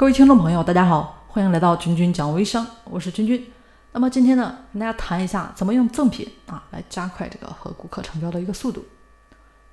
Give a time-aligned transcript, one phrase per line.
[0.00, 3.52] 各位听众朋友，大家好，欢迎来到君君讲微商，我是君君。
[3.92, 8.82] 那么今天呢，跟大家谈一下怎么用赠品啊来加快这个和顾客成交的一个速度。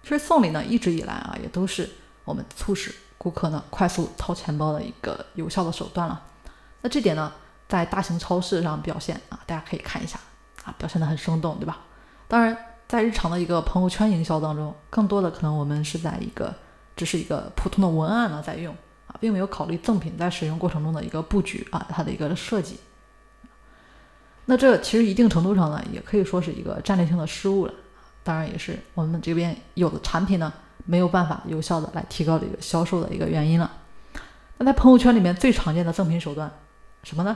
[0.03, 1.89] 其实送礼呢，一直以来啊，也都是
[2.25, 6.21] 我们促使顾客呢快速掏钱包的一个有效的手段了。
[6.81, 7.31] 那这点呢，
[7.69, 10.19] 在大型超市上表现啊，大家可以看一下
[10.65, 11.77] 啊，表现的很生动，对吧？
[12.27, 16.53] 当然，在日常的一个朋友圈营销当中，更多的可能我们是在一个
[16.97, 18.75] 只是一个普通的文案呢在用。
[19.07, 22.79] 啊，并没有考虑赠品在使用过程中的一个布局啊，它的一个设计。
[24.49, 27.73] 那这其实一定程度上呢，也可以说是一个战略性的失误了。
[28.23, 30.53] 当然，也是我们这边有的产品呢，
[30.85, 33.69] 没有办法有效的来提高这个销售的一个原因了。
[34.57, 36.49] 那在朋友圈里面最常见的赠品手段
[37.03, 37.35] 什么呢？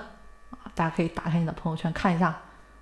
[0.51, 2.27] 啊，大家可以打开你的朋友圈看一下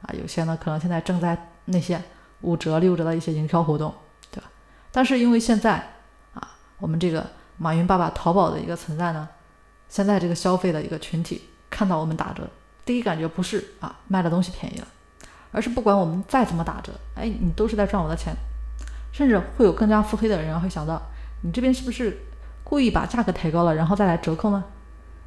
[0.01, 1.99] 啊，有些呢可能现在正在那些
[2.41, 3.93] 五折六折的一些营销活动，
[4.31, 4.49] 对吧？
[4.91, 5.93] 但是因为现在
[6.33, 7.25] 啊，我们这个。
[7.61, 9.27] 马云爸爸淘宝的一个存在呢，
[9.89, 12.49] 现在这个消费的一个群体看到我们打折，
[12.85, 14.87] 第一感觉不是啊卖的东西便宜了，
[15.51, 18.33] 而是不管我们再怎么打折，哎，你都是在赚我的钱，
[19.11, 21.01] 甚至会有更加腹黑的人会想到，
[21.41, 22.17] 你这边是不是
[22.63, 24.63] 故意把价格抬高了，然后再来折扣呢？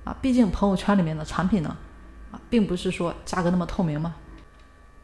[0.05, 1.77] 啊，毕竟朋友圈里面的产品呢，
[2.33, 4.15] 啊，并不是说价格那么透明嘛。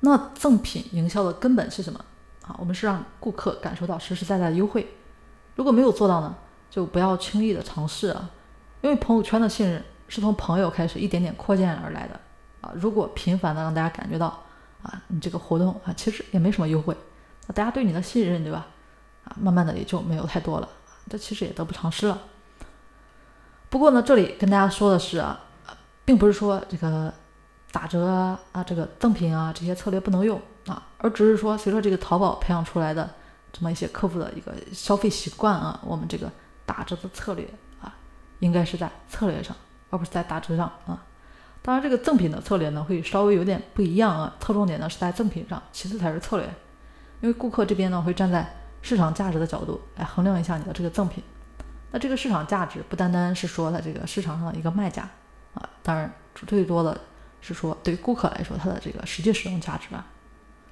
[0.01, 2.01] 那赠品营销的根本是什么？
[2.47, 4.95] 啊，我们是让顾客感受到实实在在的优惠，
[5.57, 6.35] 如果没有做到呢？
[6.71, 8.31] 就不要轻易的尝试啊，
[8.83, 12.21] 因为朋友圈的信任是从朋友开始一点点扩建而来的
[12.61, 12.71] 啊。
[12.75, 14.27] 如果频繁的让大家感觉到
[14.83, 16.97] 啊，你这个活动啊，其实也没什么优惠，
[17.47, 18.67] 那大家对你的信任，对吧？
[19.25, 20.69] 啊，慢慢的也就没有太多了，
[21.09, 22.19] 这其实也得不偿失了。
[23.71, 25.41] 不过呢，这里跟大家说的是啊，
[26.05, 27.13] 并不是说这个
[27.73, 33.11] 打折啊、啊这个赠品啊这些策略不能用啊，而只是说随着这个淘宝培养出来的
[33.53, 36.31] 这么一些客户的一个消费习惯啊，我们这个。
[36.69, 37.49] 打折的策略
[37.81, 37.97] 啊，
[38.41, 39.57] 应该是在策略上，
[39.89, 41.03] 而不是在打折上啊。
[41.63, 44.37] 当然，这个赠品的策略呢，会稍微有点不一样啊。
[44.39, 46.47] 侧重点呢是在赠品上，其次才是策略。
[47.23, 51.25] 因为顾客这边呢，会站在市场价值的角度来衡量一下你的这个赠品。
[51.91, 55.09] 那这个市场价值不单单是说它这个市场上的一个卖价
[55.55, 57.01] 啊，当然最多的
[57.41, 60.07] 是说对于顾客来说它的这个实际使用价值啊。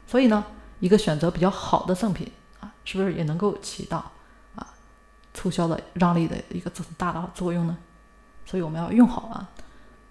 [0.07, 0.45] 所以呢，
[0.79, 4.13] 一个选择比较好的赠品啊，是不是也能够起到？
[5.37, 7.77] 促销的让利的一个很大的作用呢，
[8.47, 9.47] 所以我们要用好啊。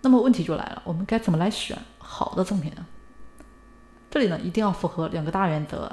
[0.01, 2.85] 那么问题就来了，我们该怎么来选好的赠品呢？
[4.11, 5.91] 这里呢一定要符合两个大原则。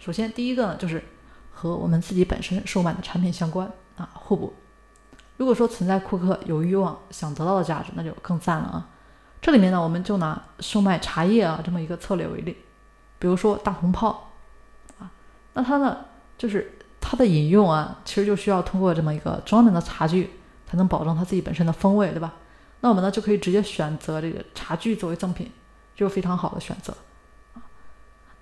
[0.00, 1.00] 首先，第一个呢就是
[1.52, 4.52] 和我们自己本身售卖的产品相关啊，互补。
[5.36, 8.88] 如果说存在顾客有欲望想得到的价值，那就更赞了啊。
[9.40, 12.56] 这里面呢，我们就拿售卖茶叶啊这么一个策略为例，
[13.20, 14.32] 比如说大红袍
[14.98, 15.08] 啊，
[15.54, 16.04] 那它呢
[16.36, 16.76] 就是。
[17.00, 20.30] 它的饮用啊，其实就需要通过这么一个专门的茶具，
[20.66, 22.34] 才能保证它自己本身的风味，对吧？
[22.80, 25.50] 那我们呢就可以直接选择这个茶具作为赠品，
[25.94, 26.94] 就是非常好的选择。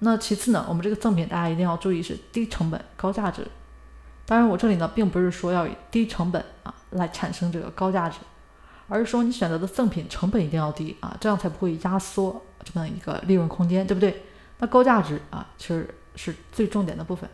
[0.01, 3.47] 那其次呢，我们这个赠品大家一定要注意是低成本高价值。
[4.27, 8.19] 当然，我这里呢并不是说要以低成本啊来产生这个高价值，
[8.89, 14.23] 而是说你选择的赠品成本一定要低啊，这样才不会压缩这么一个利润空间，对不对？
[14.59, 17.29] 那高价值啊，其实是最重点的部分。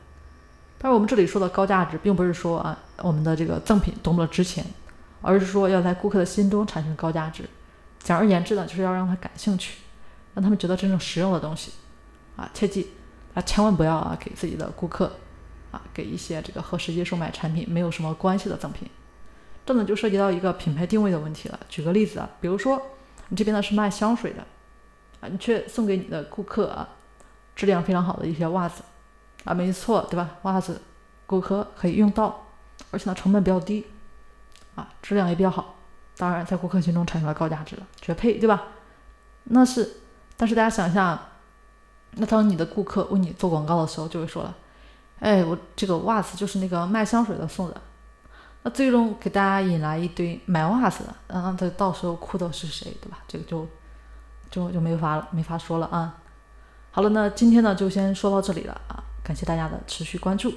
[0.79, 4.65] 但是我们这里说的高价值，并不是说啊我们的这个赠品多么值钱，
[5.23, 7.49] 而是说要在顾客的心中产生高价值。
[8.01, 9.79] 简而言之呢，就是要让他感兴趣，
[10.35, 11.73] 让他们觉得真正实用的东西。
[12.37, 12.91] 啊，切记
[13.33, 15.11] 啊，千万不要啊给自己的顾客
[15.71, 18.91] 啊给一些这个和实际售卖产品没有什么关系的赠品。
[19.65, 21.59] 这呢就涉及到一个品牌定位的问题了。
[21.69, 22.83] 举个例子啊，比如说
[23.29, 24.45] 你这边呢是卖香水的，
[25.21, 26.87] 啊，你却送给你的顾客啊
[27.57, 28.83] 质量非常好的一些袜子。
[29.45, 30.31] 啊，没错，对吧？
[30.43, 30.81] 袜子，
[31.27, 32.47] 顾客可以用到，
[32.91, 33.87] 而且呢，成本比较低，
[34.75, 35.75] 啊，质量也比较好，
[36.17, 38.63] 当然在顾客心中产生了高价值了，绝配，对吧？
[39.45, 39.99] 那是，
[40.37, 41.21] 但是大家想一下，
[42.13, 44.57] 那当你的顾客为你做广告的时候，就会说了，
[45.21, 47.79] 哎，我这个袜子就是那个卖香水的送的，
[48.63, 53.19] 那最终给大家引来一堆买袜子的，那这到时候哭的是谁，对吧？
[53.29, 53.69] 这个就
[54.51, 56.17] 就就没法，没法说了啊。
[56.91, 59.04] 好了，那今天呢就先说到这里了啊。
[59.25, 60.53] 感谢大家的持续关注。